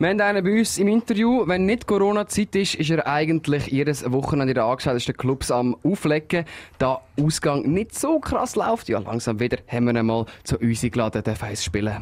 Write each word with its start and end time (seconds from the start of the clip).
Wir 0.00 0.10
haben 0.10 0.20
einen 0.20 0.44
bei 0.44 0.52
uns 0.60 0.78
im 0.78 0.86
Interview. 0.86 1.44
Wenn 1.48 1.66
nicht 1.66 1.88
Corona-Zeit 1.88 2.54
ist, 2.54 2.76
ist 2.76 2.88
er 2.88 3.04
eigentlich 3.08 3.66
jedes 3.66 4.08
Wochenende 4.12 4.52
in 4.52 4.54
den 4.54 4.62
angeschalteten 4.62 5.16
Clubs 5.16 5.50
am 5.50 5.76
Auflegen. 5.82 6.44
Da 6.78 7.00
Ausgang 7.20 7.62
nicht 7.62 7.98
so 7.98 8.20
krass 8.20 8.54
läuft, 8.54 8.88
ja, 8.88 9.00
langsam 9.00 9.40
wieder, 9.40 9.58
haben 9.66 9.86
wir 9.86 9.96
ihn 9.96 10.06
mal 10.06 10.24
zu 10.44 10.56
uns 10.58 10.84
eingeladen, 10.84 11.24
den 11.24 11.34
Face 11.34 11.64
spielen. 11.64 11.98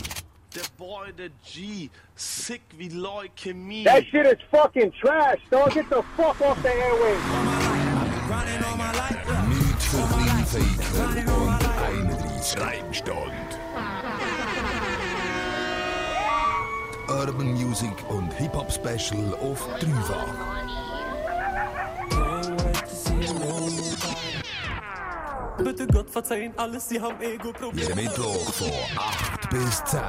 Der 0.55 0.61
Boy, 0.77 1.11
der 1.17 1.31
G, 1.51 1.89
sick 2.15 2.61
wie 2.77 2.91
Leukämie. 2.91 3.85
That 3.85 4.05
shit 4.05 4.27
is 4.27 4.41
fucking 4.51 4.93
trash, 5.01 5.41
dog. 5.51 5.73
Get 5.73 5.87
the 5.89 6.03
fuck 6.19 6.39
off 6.43 6.59
the 6.63 6.69
airwaves. 6.69 7.23
Nicht 9.49 9.83
für 9.83 10.07
Kleinfaker 10.13 11.35
und 11.35 12.13
31 12.13 12.61
Reimstand. 12.61 13.57
Urban 17.17 17.55
Music 17.55 17.95
und 18.11 18.31
Hip-Hop 18.35 18.71
Special 18.71 19.35
auf 19.41 19.67
dreifach. 19.81 20.35
Bitte 25.57 25.87
Gott 25.87 26.11
verzeihen 26.11 26.53
alles, 26.59 26.91
sie 26.91 27.01
haben 27.01 27.19
Ego-Probleme. 27.23 27.89
Jeden 27.89 28.05
Mittwoch 28.05 28.53
von 28.53 28.71
8 28.99 29.49
bis 29.49 29.83
10. 29.85 30.01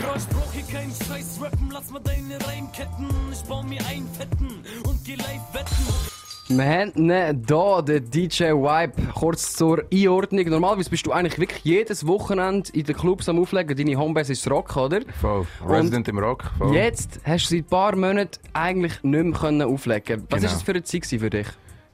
Crush 0.00 0.24
brauch 0.30 0.52
hier 0.54 0.64
keinen 0.64 0.94
Scheiß 1.06 1.38
rappen, 1.42 1.68
lass 1.70 1.90
mal 1.90 2.00
deine 2.00 2.38
Reimketten. 2.46 3.10
Ich 3.30 3.42
bau 3.42 3.62
mir 3.62 3.84
einen 3.86 4.08
fetten 4.14 4.64
und 4.88 5.04
geh 5.04 5.16
live 5.16 5.52
wetten. 5.52 6.17
Wir 6.50 6.64
haben 6.64 6.92
hier, 6.94 7.82
den 7.82 8.10
DJ 8.10 8.44
Vibe, 8.54 8.92
kurz 9.14 9.52
zur 9.54 9.84
Einordnung. 9.92 10.48
Normalerweise 10.48 10.88
bist 10.88 11.06
du 11.06 11.12
eigentlich 11.12 11.38
wirklich 11.38 11.62
jedes 11.62 12.06
Wochenende 12.06 12.70
in 12.72 12.84
den 12.84 12.96
Clubs 12.96 13.28
am 13.28 13.38
Auflegen. 13.38 13.76
Deine 13.76 13.96
Homebase 13.98 14.32
ist 14.32 14.50
Rock, 14.50 14.74
oder? 14.76 15.00
Voll. 15.20 15.46
Resident 15.66 16.08
im 16.08 16.18
Rock. 16.18 16.44
Voll. 16.56 16.74
Jetzt 16.74 17.20
hast 17.24 17.50
du 17.50 17.56
seit 17.56 17.64
ein 17.66 17.68
paar 17.68 17.94
Monaten 17.96 18.38
eigentlich 18.54 19.02
nicht 19.02 19.24
mehr 19.24 19.38
können 19.38 19.62
auflegen 19.62 20.22
Was 20.22 20.30
war 20.30 20.38
Genau. 20.38 20.52
das 20.52 20.62
für 20.62 20.70
eine 20.72 20.82
Zeit 20.84 21.04
für 21.06 21.30
dich? 21.30 21.46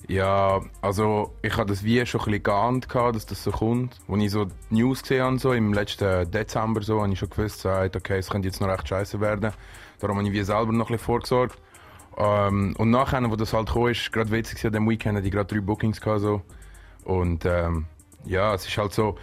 Ja, 0.06 0.60
also 0.82 1.32
ich 1.42 1.56
hatte 1.56 1.72
das 1.72 1.82
wie 1.82 2.04
schon 2.06 2.20
ein 2.20 2.24
bisschen 2.26 2.42
geahnt, 2.44 2.86
dass 2.94 3.26
das 3.26 3.42
so 3.42 3.50
kommt. 3.50 3.96
Als 4.06 4.22
ich 4.22 4.30
so 4.30 4.44
die 4.44 4.52
News 4.70 5.02
gesehen 5.02 5.22
habe, 5.24 5.38
so, 5.38 5.52
im 5.52 5.72
letzten 5.72 6.30
Dezember, 6.30 6.82
so, 6.82 7.02
habe 7.02 7.12
ich 7.12 7.18
schon 7.18 7.30
gewusst, 7.30 7.56
gesagt, 7.56 7.96
okay, 7.96 8.18
es 8.18 8.28
könnte 8.30 8.46
jetzt 8.46 8.60
noch 8.60 8.68
recht 8.68 8.86
scheiße 8.86 9.18
werden. 9.20 9.50
Darum 9.98 10.18
habe 10.18 10.28
ich 10.28 10.32
wie 10.32 10.42
selber 10.44 10.72
noch 10.72 10.90
ein 10.90 10.92
bisschen 10.92 10.98
vorgesorgt. 10.98 11.58
Ähm, 12.16 12.74
und 12.78 12.90
nachher, 12.90 13.28
wo 13.30 13.36
das 13.36 13.52
halt 13.52 13.68
kam, 13.68 13.88
ist 13.88 14.12
gerade 14.12 14.30
witzig, 14.30 14.64
an 14.64 14.72
dem 14.72 14.88
Weekend 14.88 15.16
hatte 15.16 15.26
ich 15.26 15.32
gerade 15.32 15.52
drei 15.52 15.60
Bookings 15.60 16.00
gehabt, 16.00 16.20
so. 16.20 16.42
Und 17.04 17.44
ähm, 17.44 17.86
ja, 18.24 18.54
es 18.54 18.66
ist 18.66 18.78
halt 18.78 18.92
so, 18.92 19.16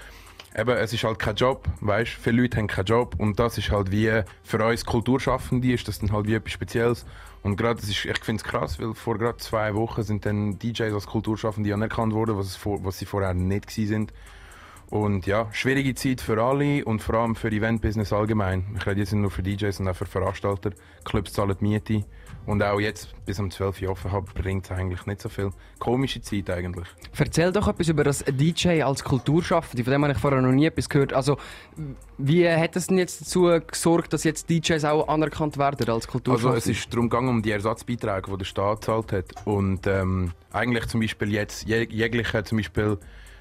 eben, 0.55 0.77
es 0.77 0.93
ist 0.93 1.03
halt 1.03 1.19
kein 1.19 1.35
Job, 1.35 1.67
weißt 1.79 2.11
Viele 2.11 2.41
Leute 2.41 2.57
haben 2.57 2.67
keinen 2.67 2.85
Job 2.85 3.15
und 3.17 3.39
das 3.39 3.57
ist 3.57 3.71
halt 3.71 3.91
wie, 3.91 4.21
für 4.43 4.63
uns 4.65 4.85
Kulturschaffende 4.85 5.71
ist 5.71 5.87
das 5.87 5.99
dann 5.99 6.11
halt 6.11 6.27
wie 6.27 6.35
etwas 6.35 6.51
Spezielles. 6.51 7.05
Und 7.43 7.55
gerade, 7.55 7.81
ich 7.81 8.01
finde 8.01 8.39
es 8.39 8.43
krass, 8.43 8.79
weil 8.79 8.93
vor 8.93 9.17
gerade 9.17 9.37
zwei 9.37 9.73
Wochen 9.73 10.03
sind 10.03 10.25
dann 10.25 10.59
DJs 10.59 10.93
als 10.93 11.07
Kulturschaffende 11.07 11.73
anerkannt 11.73 12.13
worden, 12.13 12.37
was, 12.37 12.55
vor, 12.55 12.83
was 12.83 12.99
sie 12.99 13.05
vorher 13.05 13.33
nicht 13.33 13.67
gewesen 13.67 13.87
sind. 13.87 14.13
Und 14.91 15.25
ja, 15.25 15.47
schwierige 15.53 15.95
Zeit 15.95 16.19
für 16.19 16.43
alle 16.43 16.83
und 16.83 17.01
vor 17.01 17.15
allem 17.15 17.35
für 17.35 17.47
Eventbusiness 17.47 18.11
allgemein. 18.11 18.75
Ich 18.77 18.85
rede 18.85 18.99
jetzt 18.99 19.13
nicht 19.13 19.21
nur 19.21 19.31
für 19.31 19.41
DJs, 19.41 19.77
sondern 19.77 19.93
auch 19.93 19.97
für 19.97 20.05
Veranstalter. 20.05 20.71
Clubs 21.05 21.31
zahlen 21.31 21.55
Miete. 21.61 22.03
Und 22.45 22.61
auch 22.61 22.77
jetzt, 22.77 23.15
bis 23.25 23.39
um 23.39 23.49
12 23.49 23.83
Uhr 23.83 23.91
offen 23.91 24.11
haben, 24.11 24.25
bringt 24.33 24.65
es 24.65 24.71
eigentlich 24.71 25.05
nicht 25.05 25.21
so 25.21 25.29
viel. 25.29 25.51
Komische 25.79 26.21
Zeit 26.21 26.49
eigentlich. 26.49 26.87
Erzähl 27.17 27.53
doch 27.53 27.69
etwas 27.69 27.87
über 27.87 28.03
das 28.03 28.25
DJ 28.27 28.81
als 28.81 29.05
Kulturschaffende. 29.05 29.85
Von 29.85 29.93
dem 29.93 30.03
habe 30.03 30.11
ich 30.11 30.19
vorher 30.19 30.41
noch 30.41 30.51
nie 30.51 30.65
etwas 30.65 30.89
gehört. 30.89 31.13
Also, 31.13 31.37
wie 32.17 32.49
hat 32.49 32.75
es 32.75 32.87
denn 32.87 32.97
jetzt 32.97 33.21
dazu 33.21 33.49
gesorgt, 33.65 34.11
dass 34.11 34.25
jetzt 34.25 34.49
DJs 34.49 34.83
auch 34.83 35.07
anerkannt 35.07 35.57
werden 35.57 35.87
als 35.87 36.05
Also 36.05 36.11
Kulturschaffende? 36.11 36.57
es 36.57 36.67
ist 36.67 36.91
darum 36.91 37.09
gegangen, 37.09 37.29
um 37.29 37.41
die 37.41 37.51
Ersatzbeiträge, 37.51 38.29
die 38.29 38.37
der 38.39 38.45
Staat 38.45 38.81
gezahlt 38.81 39.13
hat. 39.13 39.45
Und 39.45 39.87
ähm, 39.87 40.33
eigentlich 40.51 40.87
zum 40.87 40.99
Beispiel 40.99 41.31
jetzt 41.31 41.65
jeg 41.65 41.93
jeglicher 41.93 42.43
zum 42.43 42.57
Beispiel 42.57 42.97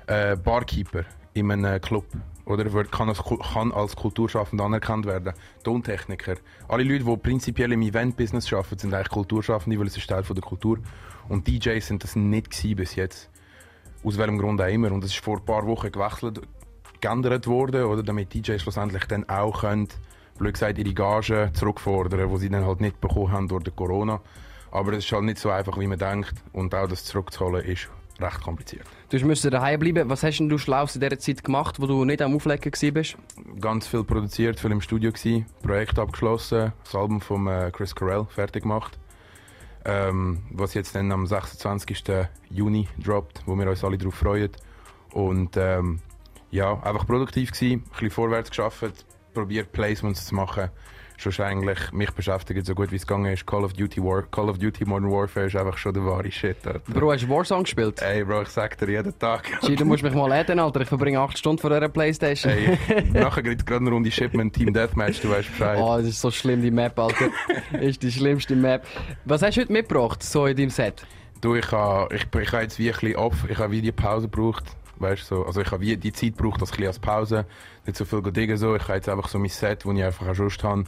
äh, 0.06 0.36
Barkeeper 0.36 1.04
in 1.34 1.50
einem 1.50 1.80
Club 1.80 2.06
oder 2.50 2.84
kann, 2.84 3.08
als, 3.08 3.22
kann 3.52 3.72
als 3.72 3.94
Kulturschaffender 3.96 4.64
anerkannt 4.64 5.06
werden. 5.06 5.34
Tontechniker. 5.62 6.36
Alle 6.68 6.82
Leute, 6.82 7.04
die 7.04 7.16
prinzipiell 7.16 7.72
im 7.72 7.82
Event-Business 7.82 8.52
arbeiten, 8.52 8.78
sind 8.78 8.94
eigentlich 8.94 9.10
Kulturschaffende, 9.10 9.78
weil 9.78 9.86
es 9.86 9.96
ist 9.96 10.08
Teil 10.08 10.22
der 10.22 10.42
Kultur. 10.42 10.78
Und 11.28 11.46
DJs 11.46 11.86
sind 11.86 12.02
das 12.02 12.16
nicht 12.16 12.50
bis 12.76 12.96
jetzt. 12.96 13.30
Aus 14.02 14.18
welchem 14.18 14.38
Grund 14.38 14.60
auch 14.60 14.66
immer. 14.66 14.90
Und 14.90 15.04
es 15.04 15.12
ist 15.12 15.24
vor 15.24 15.38
ein 15.38 15.44
paar 15.44 15.66
Wochen 15.66 15.92
gewechselt, 15.92 16.40
geändert 17.00 17.46
worden, 17.46 17.84
oder, 17.84 18.02
damit 18.02 18.34
DJs 18.34 18.60
schlussendlich 18.60 19.04
dann 19.04 19.28
auch 19.28 19.60
können, 19.60 19.88
blöd 20.38 20.54
gesagt, 20.54 20.78
ihre 20.78 20.92
Gagen 20.92 21.54
zurückfordern, 21.54 22.30
die 22.30 22.38
sie 22.38 22.50
dann 22.50 22.64
halt 22.64 22.80
nicht 22.80 23.00
bekommen 23.00 23.30
haben 23.30 23.48
durch 23.48 23.64
Corona. 23.76 24.20
Aber 24.72 24.92
es 24.92 25.04
ist 25.04 25.12
halt 25.12 25.24
nicht 25.24 25.38
so 25.38 25.50
einfach, 25.50 25.78
wie 25.78 25.86
man 25.86 25.98
denkt. 25.98 26.34
Und 26.52 26.74
auch 26.74 26.88
das 26.88 27.04
zurückzuholen 27.04 27.64
ist 27.64 27.88
recht 28.22 28.42
kompliziert. 28.42 28.86
Du 29.10 29.18
musst 29.26 29.44
daheim 29.44 29.80
bleiben. 29.80 30.08
Was 30.08 30.22
hast 30.22 30.38
denn 30.38 30.48
du 30.48 30.58
Schlaues 30.58 30.94
in 30.94 31.00
dieser 31.00 31.18
Zeit 31.18 31.44
gemacht, 31.44 31.80
wo 31.80 31.86
du 31.86 32.04
nicht 32.04 32.22
am 32.22 32.34
Auflegen 32.34 32.72
warst? 32.94 33.16
Ganz 33.60 33.86
viel 33.86 34.04
produziert, 34.04 34.60
viel 34.60 34.72
im 34.72 34.80
Studio 34.80 35.12
gsi, 35.12 35.44
Projekt 35.62 35.98
abgeschlossen, 35.98 36.72
das 36.84 36.94
Album 36.94 37.20
von 37.20 37.46
äh, 37.46 37.70
Chris 37.72 37.94
Corell 37.94 38.26
fertig 38.28 38.62
gemacht. 38.62 38.98
Ähm, 39.84 40.42
was 40.50 40.74
jetzt 40.74 40.94
dann 40.94 41.10
am 41.10 41.26
26. 41.26 42.04
Juni 42.50 42.86
droppt, 43.02 43.42
wo 43.46 43.56
wir 43.56 43.68
uns 43.68 43.82
alle 43.82 43.96
darauf 43.96 44.14
freuen. 44.14 44.50
Und 45.12 45.56
ähm, 45.56 46.00
ja, 46.50 46.74
einfach 46.82 47.06
produktiv 47.06 47.52
gsi, 47.52 47.74
ein 47.74 47.80
bisschen 47.82 48.10
vorwärts 48.10 48.50
geschafft, 48.50 49.06
probiert 49.34 49.72
Placements 49.72 50.26
zu 50.26 50.34
machen. 50.34 50.70
Schon 51.20 51.44
eigentlich 51.44 51.92
mich 51.92 52.10
beschäftigt, 52.12 52.64
so 52.64 52.74
gut 52.74 52.90
wie 52.90 52.96
es 52.96 53.06
gegangen 53.06 53.32
ist. 53.32 53.46
Call 53.46 53.64
of 53.64 53.74
Duty 53.74 54.02
War, 54.02 54.22
Call 54.22 54.48
of 54.48 54.56
Duty 54.58 54.86
Modern 54.86 55.10
Warfare 55.10 55.46
ist 55.46 55.56
einfach 55.56 55.76
schon 55.76 55.92
der 55.92 56.04
wahre 56.04 56.30
Shit. 56.30 56.56
Alter. 56.66 56.80
Bro, 56.88 57.12
hast 57.12 57.24
du 57.24 57.28
Warzone 57.28 57.62
gespielt? 57.62 58.00
Ey, 58.00 58.24
Bro, 58.24 58.42
ich 58.42 58.48
sag 58.48 58.78
dir 58.78 58.88
jeden 58.90 59.18
Tag. 59.18 59.44
Gee, 59.62 59.76
du 59.76 59.84
musst 59.84 60.02
mich 60.02 60.14
mal 60.14 60.28
laden, 60.28 60.58
Alter. 60.58 60.80
Ich 60.80 60.88
verbringe 60.88 61.20
8 61.20 61.38
Stunden 61.38 61.60
vor 61.60 61.70
dieser 61.70 61.88
Playstation. 61.88 62.52
Ey, 62.52 62.78
nachher 63.12 63.42
geht 63.42 63.66
gerade 63.66 63.82
eine 63.82 63.90
Runde 63.90 64.10
Shipment 64.10 64.54
Team 64.54 64.72
Deathmatch, 64.72 65.20
du 65.20 65.30
weißt 65.30 65.50
Bescheid. 65.50 65.78
Oh, 65.80 65.96
das 65.96 66.06
ist 66.06 66.20
so 66.20 66.30
schlimm, 66.30 66.62
die 66.62 66.70
Map, 66.70 66.98
Alter. 66.98 67.28
ist 67.80 68.02
die 68.02 68.10
schlimmste 68.10 68.56
Map. 68.56 68.86
Was 69.24 69.42
hast 69.42 69.56
du 69.56 69.60
heute 69.60 69.72
mitgebracht, 69.72 70.22
so 70.22 70.46
in 70.46 70.56
deinem 70.56 70.70
Set? 70.70 71.04
Du, 71.40 71.54
ich 71.54 71.70
habe 71.72 72.14
ich, 72.14 72.26
ich 72.38 72.52
ha 72.52 72.60
jetzt 72.60 72.78
wie 72.78 72.88
ein 72.88 72.98
bisschen 72.98 73.16
off, 73.16 73.46
ich 73.48 73.58
habe 73.58 73.72
wie 73.72 73.80
die 73.80 73.92
Pause 73.92 74.28
gebraucht. 74.28 74.64
Weißt, 75.00 75.26
so. 75.26 75.44
Also 75.44 75.60
ich 75.62 75.70
habe 75.70 75.80
wie 75.80 75.96
die 75.96 76.12
Zeit 76.12 76.36
gebraucht, 76.36 76.60
das 76.62 76.70
ein 76.70 76.72
bisschen 76.72 76.86
als 76.86 76.98
Pause. 76.98 77.46
Nicht 77.86 77.96
so 77.96 78.04
viel 78.04 78.22
diggen 78.22 78.56
so. 78.56 78.76
Ich 78.76 78.82
habe 78.82 78.94
jetzt 78.94 79.08
einfach 79.08 79.28
so 79.28 79.38
mein 79.38 79.48
Set, 79.48 79.84
das 79.84 79.92
ich 79.92 80.04
einfach 80.04 80.28
auch 80.28 80.36
Lust 80.36 80.62
habe. 80.62 80.84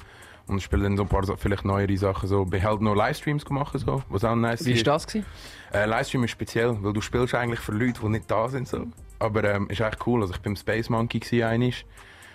Und 0.49 0.61
spiele 0.61 0.83
dann 0.83 0.97
so 0.97 1.05
ein 1.05 1.09
paar 1.09 1.25
vielleicht 1.37 1.65
neuere 1.65 1.97
Sachen. 1.97 2.29
So. 2.29 2.47
Ich 2.53 2.63
halt 2.63 2.81
noch 2.81 2.95
Livestreams 2.95 3.45
gemacht, 3.45 3.79
so, 3.79 4.03
was 4.09 4.25
auch 4.25 4.35
nice 4.35 4.65
Wie 4.67 4.73
ist. 4.73 4.87
war 4.87 4.95
das? 4.95 5.07
Gewesen? 5.07 5.25
Äh, 5.73 5.87
Livestream 5.87 6.25
ist 6.25 6.33
speziell, 6.33 6.77
weil 6.83 6.93
du 6.93 7.01
spielst 7.01 7.35
eigentlich 7.35 7.61
für 7.61 7.73
Leute, 7.73 8.01
die 8.01 8.09
nicht 8.09 8.31
da 8.31 8.49
sind. 8.49 8.69
So. 8.69 8.87
Aber 9.19 9.45
ähm, 9.45 9.71
ist 9.71 9.81
echt 9.81 10.07
cool. 10.07 10.21
Also 10.21 10.35
ich 10.35 10.41
bin 10.41 10.53
im 10.53 10.57
Space 10.57 10.91
Monkey 10.91 11.21
gsi 11.21 11.43
einisch. 11.43 11.87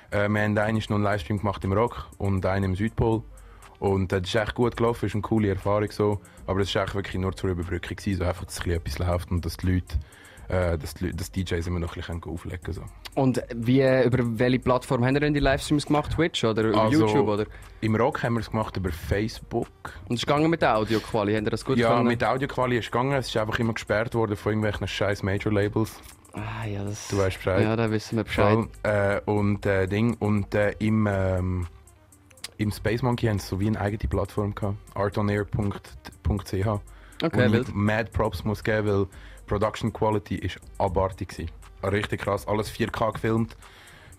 Äh, 0.10 0.30
wir 0.30 0.42
haben 0.42 0.58
einisch 0.58 0.90
noch 0.90 0.96
einen 0.96 1.04
Livestream 1.04 1.40
gemacht 1.40 1.64
im 1.64 1.74
Rock 1.74 2.08
und 2.18 2.46
einen 2.46 2.64
im 2.64 2.76
Südpol. 2.76 3.24
Und 3.80 4.12
äh, 4.14 4.22
das 4.22 4.30
ist 4.30 4.36
echt 4.36 4.56
gut 4.56 4.78
gelaufen, 4.78 5.06
ist 5.06 5.14
eine 5.14 5.22
coole 5.22 5.50
Erfahrung 5.50 5.92
so. 5.92 6.22
Aber 6.48 6.62
es 6.62 6.74
war 6.74 6.92
wirklich 6.94 7.22
nur 7.22 7.36
zur 7.36 7.52
Überbrückung 7.52 7.96
gewesen, 7.98 8.18
so 8.18 8.24
einfach, 8.24 8.46
dass 8.46 8.60
ein 8.62 8.82
bisschen 8.82 9.00
etwas 9.00 9.00
läuft 9.00 9.32
und 9.32 9.46
dass 9.46 9.58
die 9.58 9.74
Leute, 9.74 10.00
äh, 10.50 10.78
dass 10.78 10.94
die, 10.96 11.06
Leute, 11.06 11.18
dass 11.18 11.32
die 11.32 11.44
DJs 11.44 11.68
immer 11.68 11.80
noch 11.80 11.96
ein 11.96 12.02
bisschen 12.02 12.24
auflegen 12.24 12.62
können. 12.62 12.76
So. 12.76 13.22
Und 13.22 13.42
wie, 13.56 13.82
über 13.82 14.20
welche 14.40 14.60
Plattform 14.60 15.06
haben 15.06 15.16
ihr 15.16 15.22
denn 15.22 15.34
die 15.34 15.40
Livestreams 15.40 15.86
gemacht? 15.86 16.14
Twitch 16.14 16.44
oder 16.44 16.78
Also, 16.78 17.06
YouTube? 17.06 17.28
Oder? 17.28 17.46
Im 17.82 17.96
Rock 17.96 18.24
haben 18.24 18.34
wir 18.34 18.42
es 18.42 18.52
gemacht 18.52 18.78
über 18.78 18.92
Facebook. 18.92 19.68
Und 20.08 20.16
es 20.16 20.22
ist 20.22 20.28
gegangen 20.28 20.50
mit 20.50 20.62
der 20.62 20.78
Audio-Quali. 20.78 21.34
Habt 21.34 21.48
ihr 21.48 21.52
das 21.52 21.66
gut 21.66 21.78
ja, 21.78 21.96
können? 21.96 22.08
mit 22.08 22.22
der 22.22 22.32
Audioquali 22.32 22.78
ist 22.78 22.86
es 22.86 22.92
gegangen. 22.92 23.14
Es 23.14 23.28
ist 23.28 23.38
einfach 23.38 23.60
immer 23.60 23.74
gesperrt 23.74 24.16
worden 24.16 24.36
von 24.36 24.52
irgendwelchen 24.52 24.88
scheiß 24.88 25.24
Major-Labels. 25.24 26.00
Ah, 26.34 26.66
ja, 26.68 26.84
das... 26.84 27.08
Du 27.08 27.18
weißt 27.18 27.38
Bescheid. 27.38 27.64
Ja, 27.64 27.76
da 27.76 27.90
wissen 27.92 28.18
wir 28.18 28.24
Bescheid. 28.24 28.60
Äh, 28.84 29.22
und 29.26 29.66
äh, 29.66 29.88
Ding 29.88 30.16
und 30.20 30.54
äh, 30.54 30.74
im 30.80 31.08
ähm, 31.10 31.68
im 32.58 32.72
Space 32.72 33.04
Monkey 33.04 33.28
haben 33.28 33.40
sie 33.40 33.48
so 33.48 33.60
wie 33.60 33.68
eine 33.68 33.80
eigene 33.80 34.10
Plattform 34.10 34.56
gehabt, 34.56 34.78
artonair.ch. 34.96 36.68
Okay, 37.24 37.48
und 37.48 37.76
mad 37.76 38.12
Props 38.12 38.44
muss 38.44 38.64
geben, 38.64 38.88
weil 38.88 39.08
Production 39.48 39.92
Quality 39.94 40.36
ist 40.36 40.60
abartig 40.78 41.30
gewesen. 41.30 41.52
Richtig 41.84 42.22
krass, 42.22 42.48
alles 42.48 42.72
4K 42.72 43.14
gefilmt, 43.14 43.56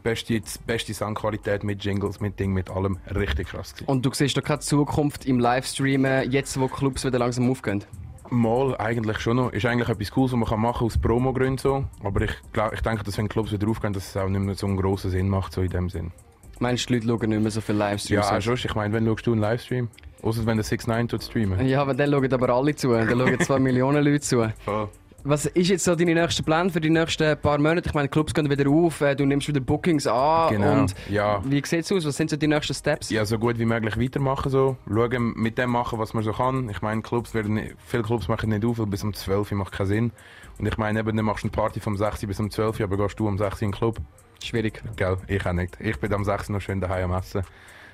beste 0.03 0.41
beste 0.67 0.95
Soundqualität 0.95 1.65
mit 1.65 1.85
Jingles, 1.85 2.21
mit 2.21 2.39
Ding, 2.39 2.53
mit 2.53 2.71
allem, 2.71 2.99
richtig 3.15 3.49
krass 3.49 3.75
gewesen. 3.75 3.89
Und 3.89 4.07
du 4.07 4.11
siehst 4.13 4.37
doch 4.37 4.43
keine 4.43 4.61
Zukunft 4.61 5.27
im 5.27 5.39
Livestreamen, 5.39 6.31
jetzt 6.31 6.59
wo 6.59 6.69
Clubs 6.69 7.05
wieder 7.05 7.19
langsam 7.19 7.51
aufgehen? 7.51 7.85
Mal 8.31 8.77
eigentlich 8.79 9.21
schon 9.21 9.37
noch. 9.37 9.53
Ist 9.53 9.65
eigentlich 9.65 9.89
etwas 9.89 10.11
Cooles, 10.11 10.33
was 10.33 10.39
man 10.39 10.49
kann 10.49 10.61
machen 10.61 10.87
aus 10.87 10.99
Promo-Gründen 10.99 11.57
so. 11.59 11.85
Aber 12.05 12.21
ich, 12.21 12.33
glaub, 12.53 12.75
ich 12.75 12.83
denke, 12.83 13.03
dass 13.03 13.17
wenn 13.17 13.29
Clubs 13.29 13.53
wieder 13.53 13.67
aufgehen, 13.69 13.95
dass 13.95 14.07
es 14.09 14.17
auch 14.17 14.29
nicht 14.29 14.41
mehr 14.41 14.55
so 14.55 14.67
einen 14.67 14.77
grossen 14.77 15.11
Sinn 15.11 15.29
macht, 15.31 15.53
so 15.55 15.63
in 15.63 15.71
dem 15.71 15.89
Sinn. 15.89 16.13
Meinst 16.59 16.91
du, 16.91 16.99
die 16.99 17.07
Leute 17.07 17.21
schauen 17.23 17.31
nicht 17.31 17.41
mehr 17.43 17.51
so 17.51 17.61
viele 17.63 17.79
Livestreams? 17.79 18.29
Ja, 18.31 18.41
schon. 18.41 18.55
Ich 18.55 18.75
meine, 18.75 18.93
wenn 18.93 19.07
schaust 19.07 19.27
du 19.27 19.33
einen 19.33 19.41
Livestream? 19.41 19.89
Außer 20.23 20.45
wenn 20.45 20.57
der 20.57 20.65
6 20.65 20.89
9 20.89 21.09
tut 21.09 21.23
streamen. 21.23 21.67
Ja, 21.67 21.81
aber 21.81 21.95
dann 21.95 22.11
schauen 22.11 22.33
aber 22.33 22.49
alle 22.51 22.75
zu. 22.75 22.93
Dann 22.93 23.09
schauen 23.09 23.41
zwei 23.41 23.59
Millionen 23.61 24.05
Leute 24.05 24.21
zu. 24.21 24.53
Voll. 24.65 24.89
Was 25.29 25.45
ist 25.45 25.69
jetzt 25.69 25.85
so 25.85 25.95
deine 25.95 26.15
nächsten 26.15 26.43
Pläne 26.43 26.71
für 26.71 26.81
die 26.81 26.89
nächsten 26.89 27.37
paar 27.41 27.59
Monate? 27.59 27.87
Ich 27.87 27.93
meine, 27.95 28.09
Clubs 28.09 28.33
gehen 28.33 28.49
wieder 28.49 28.71
auf, 28.71 29.03
äh, 29.03 29.15
du 29.15 29.27
nimmst 29.27 29.47
wieder 29.47 29.61
Bookings 29.61 30.07
an. 30.07 30.49
Genau, 30.55 30.73
Und 30.81 30.95
ja. 31.11 31.43
Wie 31.45 31.63
sieht 31.67 31.81
es 31.85 31.93
aus? 31.93 32.07
Was 32.07 32.17
sind 32.17 32.31
so 32.31 32.37
die 32.39 32.47
nächsten 32.47 32.73
Steps? 32.73 33.11
Ja, 33.11 33.27
so 33.27 33.39
gut 33.39 33.59
wie 33.59 33.67
möglich 33.67 33.99
weitermachen. 34.01 34.51
So. 34.51 34.79
Schauen, 34.91 35.35
mit 35.37 35.59
dem 35.59 35.69
machen, 35.69 35.99
was 35.99 36.15
man 36.15 36.25
so 36.25 36.33
kann. 36.33 36.71
Ich 36.71 36.81
meine, 36.81 37.03
Clubs 37.03 37.35
werden 37.35 37.55
nicht, 37.55 37.75
viele 37.85 38.05
Clubs 38.05 38.27
machen 38.29 38.49
nicht 38.49 38.65
auf, 38.65 38.79
weil 38.79 38.87
bis 38.87 39.05
um 39.05 39.13
12 39.13 39.53
Uhr 39.53 39.59
macht 39.59 39.73
keinen 39.73 39.87
Sinn. 39.87 40.13
Und 40.59 40.67
ich 40.67 40.79
meine, 40.79 41.01
eben, 41.01 41.15
dann 41.15 41.27
machst 41.27 41.45
du 41.45 41.49
eine 41.49 41.53
Party 41.53 41.79
vom 41.79 41.99
6 41.99 42.23
Uhr 42.23 42.29
bis 42.29 42.41
um 42.41 42.51
12 42.51 42.81
Uhr, 42.81 42.85
aber 42.85 42.97
gehst 42.97 43.21
du 43.21 43.29
um 43.29 43.37
6 43.37 43.57
Uhr 43.57 43.63
in 43.67 43.71
den 43.73 43.77
Club. 43.77 43.99
Schwierig. 44.43 44.83
Gell, 44.97 45.19
ich 45.27 45.45
auch 45.45 45.53
nicht. 45.53 45.77
Ich 45.79 46.01
bin 46.01 46.11
am 46.15 46.25
6 46.25 46.49
Uhr 46.49 46.55
noch 46.55 46.63
schön 46.63 46.81
daheim 46.81 47.13
am 47.13 47.19
Essen. 47.21 47.43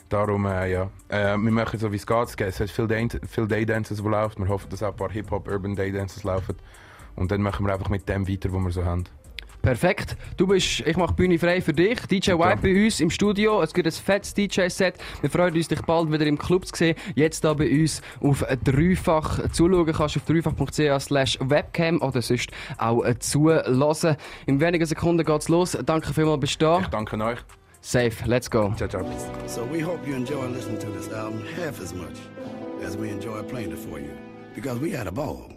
Darum, 0.09 0.47
äh, 0.47 0.71
ja. 0.71 0.89
Äh, 1.09 1.37
wir 1.37 1.51
machen 1.51 1.81
so, 1.81 1.91
wie 1.91 1.97
es 1.97 2.07
geht. 2.07 2.29
Es 2.39 2.61
hat 2.61 2.71
viele 2.71 2.87
Day- 2.87 3.09
Day-Dances, 3.09 4.01
die 4.01 4.09
laufen. 4.09 4.45
Wir 4.45 4.49
hoffen, 4.51 4.69
dass 4.71 4.85
auch 4.85 4.91
ein 4.93 4.97
paar 4.97 5.11
Hip-Hop, 5.11 5.49
Urban 5.49 5.75
Day-Dances 5.75 6.23
laufen. 6.23 6.55
Und 7.17 7.31
dann 7.31 7.43
machen 7.43 7.67
wir 7.67 7.73
einfach 7.73 7.91
mit 7.91 8.09
dem 8.09 8.29
weiter, 8.29 8.53
was 8.53 8.63
wir 8.63 8.71
so 8.71 8.85
haben. 8.85 9.05
Perfekt. 9.65 10.19
Du 10.37 10.47
bist, 10.47 10.81
ich 10.81 10.97
mache 10.99 11.15
Bühne 11.15 11.39
frei 11.39 11.63
für 11.63 11.73
dich. 11.73 11.99
DJ. 12.01 12.33
White 12.33 12.59
bei 12.61 12.85
uns 12.85 13.01
im 13.01 13.09
Studio. 13.09 13.63
Es 13.63 13.73
gibt 13.73 13.87
ein 13.87 13.93
fettes 13.93 14.35
DJ-Set. 14.35 14.97
Wir 15.23 15.31
freuen 15.31 15.55
uns, 15.55 15.69
dich 15.69 15.81
bald 15.81 16.13
wieder 16.13 16.27
im 16.27 16.37
Club 16.37 16.67
zu 16.67 16.77
sehen. 16.77 16.97
Jetzt 17.15 17.45
da 17.45 17.55
bei 17.55 17.71
uns 17.71 18.03
auf 18.21 18.45
dreifach 18.63 19.49
zuschauen 19.53 19.87
kannst 19.87 20.17
du 20.17 20.21
auf 20.21 20.27
dreifach.ch 20.27 21.03
slash 21.03 21.39
webcam 21.41 22.03
oder 22.03 22.21
sonst 22.21 22.51
auch 22.77 23.03
zulassen. 23.21 24.17
In 24.45 24.61
wenigen 24.61 24.85
Sekunden 24.85 25.25
geht's 25.25 25.49
los. 25.49 25.79
Danke 25.87 26.13
vielmals, 26.13 26.41
bist 26.41 26.61
du 26.61 26.67
da. 26.67 26.81
Ich 26.81 26.89
danke 26.89 27.17
euch. 27.25 27.39
Safe. 27.81 28.13
Let's 28.27 28.51
go. 28.51 28.71
Ciao, 28.77 28.89
ciao. 28.89 29.05
So 29.47 29.67
we 29.73 29.83
hope 29.83 30.07
you 30.07 30.15
enjoy 30.15 30.47
listening 30.49 30.79
to 30.79 30.91
this 30.91 31.11
album 31.11 31.43
half 31.57 31.81
as 31.81 31.95
much 31.95 32.19
as 32.87 32.99
we 32.99 33.09
enjoy 33.09 33.43
playing 33.43 33.73
it 33.73 33.79
for 33.79 33.99
you. 33.99 34.11
Because 34.55 34.79
we 34.79 34.91
had 34.91 35.07
a 35.07 35.13
ball. 35.13 35.49